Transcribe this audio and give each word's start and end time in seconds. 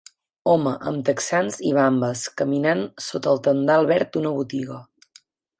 Home 0.53 0.71
amb 0.91 1.03
texans 1.09 1.59
i 1.71 1.75
vambes 1.79 2.25
caminant 2.43 2.83
sota 3.11 3.33
el 3.37 3.45
tendal 3.49 3.89
verd 3.95 4.15
d'una 4.17 4.37
botiga. 4.43 4.83